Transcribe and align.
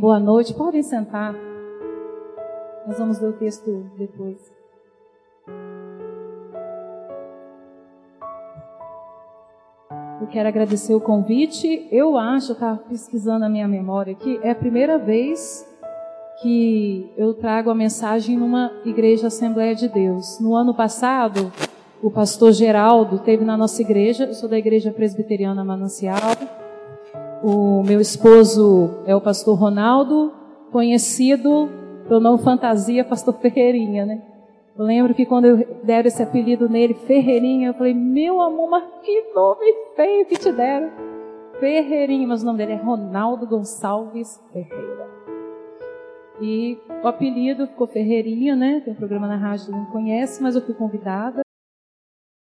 Boa 0.00 0.18
noite, 0.18 0.54
podem 0.54 0.82
sentar. 0.82 1.34
Nós 2.86 2.98
vamos 2.98 3.20
ler 3.20 3.28
o 3.28 3.32
texto 3.34 3.84
depois. 3.98 4.50
Eu 10.18 10.26
quero 10.28 10.48
agradecer 10.48 10.94
o 10.94 11.02
convite. 11.02 11.86
Eu 11.92 12.16
acho, 12.16 12.52
estava 12.52 12.78
pesquisando 12.78 13.44
a 13.44 13.48
minha 13.50 13.68
memória 13.68 14.14
aqui, 14.14 14.40
é 14.42 14.52
a 14.52 14.54
primeira 14.54 14.96
vez 14.96 15.68
que 16.40 17.12
eu 17.14 17.34
trago 17.34 17.68
a 17.68 17.74
mensagem 17.74 18.38
numa 18.38 18.72
igreja 18.86 19.26
Assembleia 19.26 19.74
de 19.74 19.86
Deus. 19.86 20.40
No 20.40 20.54
ano 20.54 20.72
passado, 20.72 21.52
o 22.02 22.10
pastor 22.10 22.52
Geraldo 22.52 23.18
teve 23.18 23.44
na 23.44 23.54
nossa 23.54 23.82
igreja, 23.82 24.24
eu 24.24 24.32
sou 24.32 24.48
da 24.48 24.56
igreja 24.56 24.90
presbiteriana 24.90 25.62
Manancial. 25.62 26.16
O 27.42 27.82
meu 27.82 28.00
esposo 28.00 29.02
é 29.06 29.16
o 29.16 29.20
pastor 29.20 29.58
Ronaldo, 29.58 30.30
conhecido 30.70 31.70
pelo 32.06 32.20
nome 32.20 32.42
fantasia 32.42 33.02
pastor 33.02 33.32
Ferreirinha, 33.34 34.04
né? 34.04 34.22
Eu 34.76 34.84
lembro 34.84 35.14
que 35.14 35.24
quando 35.24 35.46
eu 35.46 35.66
deram 35.82 36.08
esse 36.08 36.22
apelido 36.22 36.68
nele, 36.68 36.92
Ferreirinha, 36.92 37.68
eu 37.68 37.74
falei, 37.74 37.94
meu 37.94 38.42
amor, 38.42 38.68
mas 38.68 38.84
que 39.02 39.32
nome 39.34 39.64
feio 39.96 40.26
que 40.26 40.36
te 40.36 40.52
deram. 40.52 40.90
Ferreirinha, 41.58 42.28
mas 42.28 42.42
o 42.42 42.46
nome 42.46 42.58
dele 42.58 42.72
é 42.72 42.76
Ronaldo 42.76 43.46
Gonçalves 43.46 44.38
Ferreira. 44.52 45.08
E 46.42 46.78
o 47.02 47.08
apelido 47.08 47.66
ficou 47.66 47.86
Ferreirinha, 47.86 48.54
né? 48.54 48.80
Tem 48.84 48.92
um 48.92 48.96
programa 48.96 49.26
na 49.26 49.36
rádio 49.36 49.66
que 49.66 49.72
não 49.72 49.86
conhece, 49.86 50.42
mas 50.42 50.56
eu 50.56 50.62
fui 50.62 50.74
convidada. 50.74 51.40